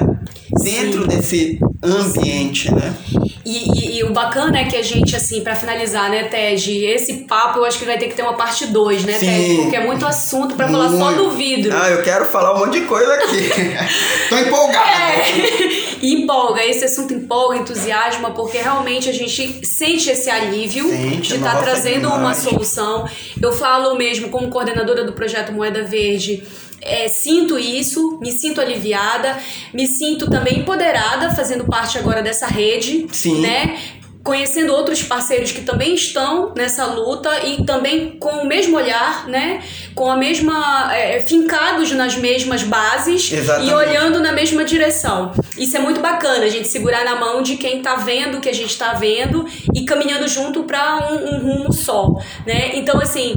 Dentro 0.64 1.02
Sim. 1.02 1.08
desse 1.08 1.60
ambiente, 1.84 2.74
né? 2.74 2.94
E, 3.46 3.68
e, 3.78 3.98
e, 3.98 4.04
o 4.06 4.14
bacana 4.14 4.58
é 4.60 4.64
que 4.66 4.78
a 4.78 4.82
gente, 4.82 5.16
assim, 5.16 5.42
para 5.42 5.54
finalizar, 5.54 6.10
né, 6.10 6.24
Tej, 6.24 6.86
esse 6.86 7.26
papo 7.26 7.60
eu 7.60 7.66
acho 7.66 7.78
que 7.78 7.84
vai 7.84 7.98
ter 7.98 8.08
que 8.08 8.16
ter 8.16 8.22
uma 8.22 8.36
parte 8.36 8.68
2, 8.68 9.04
né, 9.04 9.18
Tej? 9.20 9.58
Porque 9.58 9.76
é 9.76 9.86
muito 9.86 10.06
assunto 10.06 10.56
para 10.56 10.70
falar 10.70 10.90
só 10.90 11.12
do 11.12 11.32
vidro. 11.32 11.76
Ah, 11.76 11.90
eu 11.90 12.02
quero 12.02 12.26
falar 12.26 12.56
um 12.56 12.60
monte 12.60 12.80
de 12.80 12.86
coisa 12.86 13.14
aqui. 13.14 13.50
Tô 14.30 14.38
empolgada. 14.38 14.90
É. 14.90 15.94
empolga, 16.02 16.66
esse 16.66 16.86
assunto 16.86 17.14
empolga, 17.14 17.58
entusiasma, 17.58 18.32
porque 18.32 18.58
realmente 18.58 19.10
a 19.10 19.14
gente 19.14 19.66
sente 19.66 20.10
esse 20.10 20.30
alívio 20.30 20.88
sente, 20.90 21.30
de 21.30 21.36
estar 21.36 21.58
tá 21.58 21.64
trazendo 21.64 22.10
demais. 22.10 22.20
uma 22.20 22.34
solução. 22.34 23.10
Eu 23.42 23.52
falo 23.52 23.96
mesmo 23.98 24.30
como 24.30 24.50
coordenadora 24.50 25.04
do 25.04 25.14
projeto 25.14 25.52
Moeda 25.52 25.84
Verde 25.84 26.44
é, 26.84 27.08
sinto 27.08 27.58
isso, 27.58 28.20
me 28.20 28.32
sinto 28.32 28.62
aliviada, 28.62 29.38
me 29.74 29.88
sinto 29.88 30.30
também 30.30 30.60
empoderada 30.60 31.32
fazendo 31.32 31.66
parte 31.66 31.98
agora 31.98 32.22
dessa 32.22 32.48
rede, 32.48 33.08
Sim. 33.12 33.42
né? 33.42 33.80
Conhecendo 34.24 34.72
outros 34.72 35.04
parceiros 35.04 35.52
que 35.52 35.62
também 35.64 35.96
estão 35.96 36.54
nessa 36.56 36.86
luta 36.86 37.46
e 37.46 37.66
também 37.66 38.18
com 38.18 38.30
o 38.30 38.48
mesmo 38.48 38.78
olhar, 38.78 39.28
né? 39.28 39.62
Com 39.94 40.10
a 40.10 40.16
mesma. 40.16 40.96
É, 40.96 41.20
fincados 41.20 41.92
nas 41.92 42.16
mesmas 42.16 42.64
bases 42.64 43.30
Exatamente. 43.30 43.70
e 43.70 43.74
olhando 43.74 44.22
na 44.22 44.32
mesma 44.32 44.64
direção. 44.64 45.34
Isso 45.58 45.76
é 45.76 45.80
muito 45.82 46.00
bacana, 46.00 46.46
a 46.46 46.50
gente 46.50 46.70
segurar 46.70 47.04
na 47.04 47.16
mão 47.16 47.42
de 47.42 47.58
quem 47.58 47.82
tá 47.82 47.96
vendo 47.96 48.38
o 48.38 48.42
que 48.42 48.48
a 48.48 48.54
gente 48.54 48.78
tá 48.78 48.94
vendo 48.94 49.46
e 49.76 49.84
caminhando 49.84 50.26
junto 50.30 50.64
para 50.64 51.12
um, 51.12 51.36
um 51.36 51.40
rumo 51.40 51.74
só, 51.74 52.08
né? 52.46 52.72
Então, 52.76 53.02
assim 53.02 53.36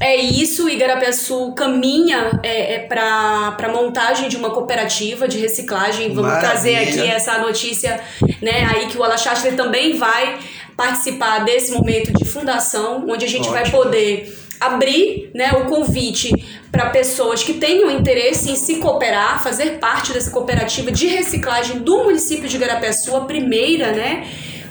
é 0.00 0.16
isso, 0.16 0.68
Igarapé-Sul 0.68 1.54
caminha 1.54 2.40
é, 2.42 2.74
é 2.74 2.78
para 2.80 3.56
a 3.58 3.68
montagem 3.68 4.28
de 4.28 4.36
uma 4.36 4.50
cooperativa 4.50 5.26
de 5.26 5.38
reciclagem. 5.38 6.08
Vamos 6.08 6.30
Maravilha. 6.30 6.50
trazer 6.50 6.76
aqui 6.76 7.10
essa 7.10 7.38
notícia, 7.38 8.00
né? 8.42 8.68
Aí 8.72 8.88
que 8.88 8.98
o 8.98 9.02
Alachastre 9.02 9.52
também 9.52 9.96
vai 9.96 10.38
participar 10.76 11.44
desse 11.44 11.72
momento 11.72 12.12
de 12.12 12.24
fundação, 12.24 13.06
onde 13.08 13.24
a 13.24 13.28
gente 13.28 13.48
Ótimo. 13.48 13.54
vai 13.54 13.70
poder 13.70 14.38
abrir 14.60 15.30
né, 15.34 15.52
o 15.52 15.66
convite 15.66 16.30
para 16.70 16.90
pessoas 16.90 17.42
que 17.42 17.54
tenham 17.54 17.90
interesse 17.90 18.50
em 18.50 18.56
se 18.56 18.76
cooperar, 18.76 19.42
fazer 19.42 19.78
parte 19.78 20.12
dessa 20.12 20.30
cooperativa 20.30 20.90
de 20.90 21.06
reciclagem 21.06 21.78
do 21.78 22.04
município 22.04 22.48
de 22.48 22.56
Igarapé-Sul, 22.56 23.16
a 23.16 23.24
primeira, 23.24 23.92
né? 23.92 24.26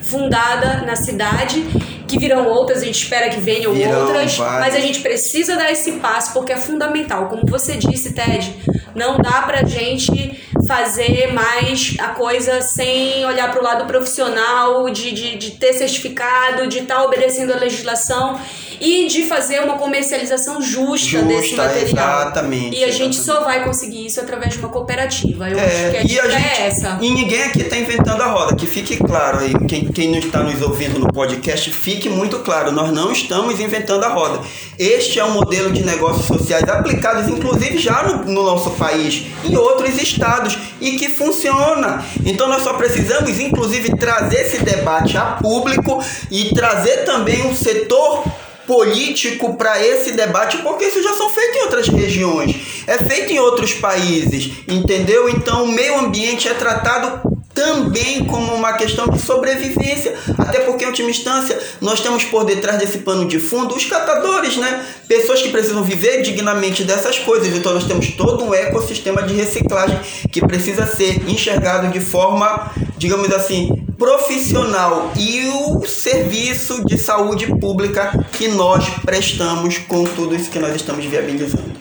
fundada 0.06 0.82
na 0.86 0.94
cidade, 0.94 1.64
que 2.06 2.18
virão 2.18 2.46
outras, 2.46 2.82
a 2.82 2.84
gente 2.84 3.02
espera 3.02 3.28
que 3.28 3.40
venham 3.40 3.72
virão, 3.72 4.06
outras, 4.06 4.36
várias. 4.36 4.60
mas 4.60 4.74
a 4.74 4.80
gente 4.80 5.00
precisa 5.00 5.56
dar 5.56 5.70
esse 5.70 5.92
passo 5.92 6.32
porque 6.32 6.52
é 6.52 6.56
fundamental. 6.56 7.28
Como 7.28 7.42
você 7.46 7.76
disse, 7.76 8.12
Ted, 8.12 8.54
não 8.94 9.18
dá 9.18 9.42
pra 9.42 9.64
gente 9.64 10.40
fazer 10.66 11.32
mais 11.32 11.94
a 11.98 12.08
coisa 12.08 12.60
sem 12.60 13.24
olhar 13.24 13.50
para 13.50 13.60
o 13.60 13.64
lado 13.64 13.84
profissional, 13.86 14.88
de, 14.90 15.12
de, 15.12 15.36
de 15.36 15.50
ter 15.52 15.72
certificado, 15.74 16.66
de 16.66 16.80
estar 16.80 16.96
tá 16.96 17.04
obedecendo 17.04 17.52
a 17.52 17.56
legislação 17.56 18.40
e 18.80 19.06
de 19.06 19.24
fazer 19.24 19.60
uma 19.62 19.78
comercialização 19.78 20.60
justa, 20.60 21.08
justa 21.08 21.26
desse 21.26 21.54
material. 21.54 22.20
Exatamente. 22.22 22.76
E 22.76 22.84
a 22.84 22.90
gente 22.90 23.16
só 23.16 23.42
vai 23.42 23.64
conseguir 23.64 24.06
isso 24.06 24.20
através 24.20 24.54
de 24.54 24.58
uma 24.58 24.68
cooperativa. 24.68 25.48
Eu 25.48 25.58
é, 25.58 25.64
acho 25.64 25.90
que 25.90 25.96
a 25.96 26.04
e 26.04 26.20
a 26.20 26.24
é 26.24 26.30
gente, 26.30 26.60
é 26.60 26.66
essa. 26.66 26.98
E 27.00 27.10
ninguém 27.10 27.42
aqui 27.44 27.62
está 27.62 27.76
inventando 27.76 28.20
a 28.20 28.26
roda, 28.26 28.56
que 28.56 28.66
fique 28.66 28.96
claro 28.96 29.38
aí, 29.38 29.54
quem, 29.66 29.86
quem 29.86 30.10
não 30.10 30.18
está 30.18 30.42
nos 30.42 30.60
ouvindo 30.60 30.98
no 30.98 31.12
podcast, 31.12 31.70
fique 31.70 31.95
muito 32.08 32.38
claro, 32.40 32.70
nós 32.70 32.92
não 32.92 33.10
estamos 33.10 33.58
inventando 33.58 34.04
a 34.04 34.08
roda. 34.08 34.40
Este 34.78 35.18
é 35.18 35.24
um 35.24 35.30
modelo 35.30 35.72
de 35.72 35.84
negócios 35.84 36.26
sociais 36.26 36.68
aplicados, 36.68 37.28
inclusive, 37.28 37.78
já 37.78 38.02
no, 38.02 38.24
no 38.24 38.42
nosso 38.42 38.70
país, 38.72 39.26
em 39.44 39.56
outros 39.56 39.96
estados, 40.00 40.58
e 40.80 40.92
que 40.92 41.08
funciona. 41.08 42.04
Então 42.24 42.48
nós 42.48 42.62
só 42.62 42.74
precisamos, 42.74 43.40
inclusive, 43.40 43.96
trazer 43.96 44.42
esse 44.42 44.58
debate 44.58 45.16
a 45.16 45.38
público 45.40 46.02
e 46.30 46.54
trazer 46.54 47.04
também 47.04 47.46
um 47.46 47.54
setor 47.54 48.24
político 48.66 49.56
para 49.56 49.84
esse 49.84 50.12
debate, 50.12 50.58
porque 50.58 50.86
isso 50.86 51.02
já 51.02 51.14
são 51.14 51.30
feitos 51.30 51.56
em 51.56 51.62
outras 51.62 51.88
regiões, 51.88 52.84
é 52.86 52.98
feito 52.98 53.32
em 53.32 53.38
outros 53.38 53.72
países, 53.72 54.52
entendeu? 54.68 55.28
Então 55.28 55.64
o 55.64 55.68
meio 55.68 55.98
ambiente 56.00 56.48
é 56.48 56.54
tratado 56.54 57.25
também 57.56 58.22
como 58.26 58.54
uma 58.54 58.74
questão 58.74 59.08
de 59.08 59.18
sobrevivência, 59.18 60.14
até 60.36 60.60
porque 60.60 60.84
em 60.84 60.88
última 60.88 61.08
instância 61.08 61.58
nós 61.80 62.00
temos 62.00 62.22
por 62.24 62.44
detrás 62.44 62.78
desse 62.78 62.98
pano 62.98 63.26
de 63.26 63.38
fundo 63.38 63.74
os 63.74 63.86
catadores, 63.86 64.58
né? 64.58 64.84
Pessoas 65.08 65.40
que 65.40 65.48
precisam 65.48 65.82
viver 65.82 66.20
dignamente 66.20 66.84
dessas 66.84 67.18
coisas. 67.18 67.48
Então 67.56 67.72
nós 67.72 67.84
temos 67.84 68.10
todo 68.10 68.44
um 68.44 68.54
ecossistema 68.54 69.22
de 69.22 69.32
reciclagem 69.32 69.98
que 70.30 70.42
precisa 70.42 70.86
ser 70.86 71.26
enxergado 71.26 71.88
de 71.88 71.98
forma, 71.98 72.70
digamos 72.98 73.32
assim, 73.32 73.70
profissional 73.96 75.12
e 75.16 75.48
o 75.48 75.86
serviço 75.86 76.84
de 76.84 76.98
saúde 76.98 77.46
pública 77.58 78.12
que 78.32 78.48
nós 78.48 78.86
prestamos 79.02 79.78
com 79.78 80.04
tudo 80.04 80.36
isso 80.36 80.50
que 80.50 80.58
nós 80.58 80.76
estamos 80.76 81.06
viabilizando. 81.06 81.72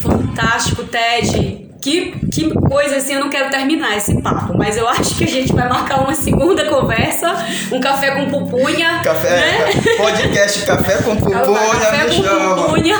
Fantástico, 0.00 0.84
Ted. 0.84 1.63
Que, 1.84 2.12
que 2.32 2.48
coisa 2.66 2.96
assim, 2.96 3.12
eu 3.12 3.20
não 3.20 3.28
quero 3.28 3.50
terminar 3.50 3.94
esse 3.94 4.18
papo, 4.22 4.56
mas 4.56 4.74
eu 4.74 4.88
acho 4.88 5.14
que 5.18 5.24
a 5.24 5.28
gente 5.28 5.52
vai 5.52 5.68
marcar 5.68 6.00
uma 6.00 6.14
segunda 6.14 6.64
conversa, 6.64 7.36
um 7.70 7.78
café 7.78 8.12
com 8.12 8.30
pupunha. 8.30 9.02
Café, 9.04 9.28
né? 9.28 9.96
podcast 9.98 10.64
Café 10.64 11.02
com 11.02 11.14
Pupunha, 11.14 11.40
café 11.42 12.06
com 12.06 12.22
chama. 12.22 12.62
Pupunha. 12.62 12.96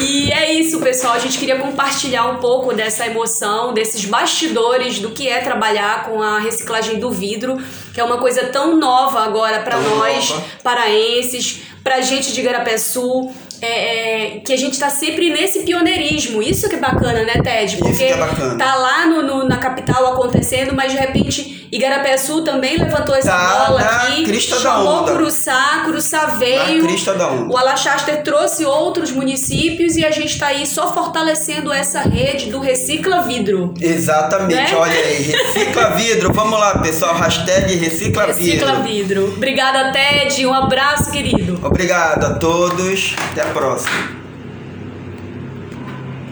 E 0.00 0.30
é 0.30 0.52
isso, 0.52 0.78
pessoal. 0.78 1.14
A 1.14 1.18
gente 1.18 1.36
queria 1.36 1.56
compartilhar 1.56 2.26
um 2.26 2.36
pouco 2.36 2.72
dessa 2.72 3.04
emoção, 3.04 3.74
desses 3.74 4.04
bastidores 4.04 5.00
do 5.00 5.10
que 5.10 5.28
é 5.28 5.40
trabalhar 5.40 6.04
com 6.04 6.22
a 6.22 6.38
reciclagem 6.38 7.00
do 7.00 7.10
vidro, 7.10 7.60
que 7.92 8.00
é 8.00 8.04
uma 8.04 8.18
coisa 8.18 8.44
tão 8.46 8.76
nova 8.76 9.24
agora 9.24 9.62
para 9.62 9.80
nós, 9.80 10.30
nova. 10.30 10.44
paraenses, 10.62 11.62
pra 11.82 12.00
gente 12.02 12.32
de 12.32 12.40
Garapé 12.40 12.78
Sul 12.78 13.34
é, 13.60 14.36
é, 14.36 14.40
que 14.40 14.52
a 14.52 14.56
gente 14.56 14.78
tá 14.78 14.90
sempre 14.90 15.30
nesse 15.30 15.60
pioneirismo. 15.60 16.42
Isso 16.42 16.68
que 16.68 16.76
é 16.76 16.78
bacana, 16.78 17.24
né, 17.24 17.40
Ted? 17.42 17.76
Porque 17.78 18.04
é 18.04 18.16
tá 18.56 18.74
lá 18.74 19.06
no, 19.06 19.22
no, 19.22 19.48
na 19.48 19.58
capital 19.58 20.12
acontecendo, 20.12 20.74
mas 20.74 20.92
de 20.92 20.98
repente 20.98 21.55
Igarapé 21.70 22.16
Sul 22.16 22.42
também 22.42 22.78
levantou 22.78 23.14
essa 23.14 23.30
tá 23.30 23.66
bola 23.66 23.80
aqui. 23.80 24.24
Crista 24.24 24.58
chamou 24.58 24.84
da 24.84 25.00
onda. 25.02 25.12
Curuçá, 25.12 25.82
Curuçá 25.84 26.26
veio. 26.26 26.82
Na 26.82 26.88
crista 26.88 27.14
da 27.14 27.28
onda. 27.28 27.52
O 27.52 27.56
Alachaster 27.56 28.22
trouxe 28.22 28.64
outros 28.64 29.10
municípios 29.10 29.96
e 29.96 30.04
a 30.04 30.10
gente 30.10 30.38
tá 30.38 30.48
aí 30.48 30.66
só 30.66 30.92
fortalecendo 30.92 31.72
essa 31.72 32.00
rede 32.00 32.50
do 32.50 32.60
Recicla 32.60 33.22
Vidro. 33.22 33.74
Exatamente, 33.80 34.72
né? 34.72 34.76
olha 34.76 34.92
aí. 34.94 35.22
Recicla 35.22 35.90
Vidro. 35.96 36.32
Vamos 36.32 36.58
lá, 36.58 36.78
pessoal. 36.78 37.14
Hashtag 37.14 37.74
Recicla, 37.76 38.26
Vidro. 38.26 38.66
Recicla 38.66 38.74
Vidro. 38.82 39.34
Obrigada, 39.36 39.92
Ted. 39.92 40.46
Um 40.46 40.54
abraço, 40.54 41.10
querido. 41.10 41.58
Obrigado 41.62 42.24
a 42.24 42.34
todos. 42.34 43.14
Até 43.32 43.42
a 43.42 43.46
próxima. 43.46 44.25